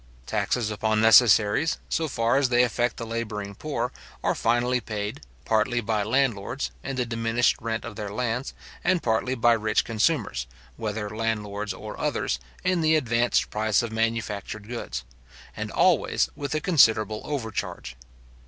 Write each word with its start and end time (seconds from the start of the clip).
Taxes 0.25 0.71
upon 0.71 0.99
necessaries, 0.99 1.77
so 1.87 2.07
far 2.07 2.37
as 2.37 2.49
they 2.49 2.63
affect 2.63 2.97
the 2.97 3.05
labouring 3.05 3.53
poor, 3.53 3.91
are 4.23 4.33
finally 4.33 4.79
paid, 4.81 5.21
partly 5.45 5.79
by 5.79 6.01
landlords, 6.01 6.71
in 6.83 6.95
the 6.95 7.05
diminished 7.05 7.55
rent 7.61 7.85
of 7.85 7.95
their 7.95 8.09
lands, 8.09 8.55
and 8.83 9.03
partly 9.03 9.35
by 9.35 9.53
rich 9.53 9.85
consumers, 9.85 10.47
whether 10.75 11.07
landlords 11.15 11.71
or 11.71 11.99
others, 11.99 12.39
in 12.63 12.81
the 12.81 12.95
advanced 12.95 13.51
price 13.51 13.83
of 13.83 13.91
manufactured 13.91 14.67
goods; 14.67 15.05
and 15.55 15.69
always 15.69 16.31
with 16.35 16.55
a 16.55 16.59
considerable 16.59 17.21
overcharge. 17.23 17.95